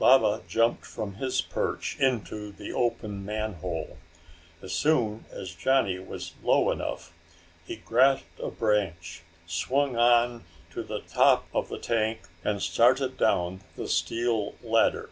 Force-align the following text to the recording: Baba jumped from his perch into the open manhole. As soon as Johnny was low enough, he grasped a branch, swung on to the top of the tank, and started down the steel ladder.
Baba 0.00 0.42
jumped 0.48 0.84
from 0.84 1.14
his 1.14 1.40
perch 1.40 1.96
into 2.00 2.50
the 2.50 2.72
open 2.72 3.24
manhole. 3.24 3.98
As 4.60 4.72
soon 4.72 5.26
as 5.30 5.54
Johnny 5.54 6.00
was 6.00 6.32
low 6.42 6.72
enough, 6.72 7.12
he 7.64 7.76
grasped 7.76 8.40
a 8.40 8.50
branch, 8.50 9.22
swung 9.46 9.96
on 9.96 10.42
to 10.70 10.82
the 10.82 11.02
top 11.02 11.46
of 11.54 11.68
the 11.68 11.78
tank, 11.78 12.22
and 12.42 12.60
started 12.60 13.16
down 13.16 13.60
the 13.76 13.86
steel 13.86 14.56
ladder. 14.60 15.08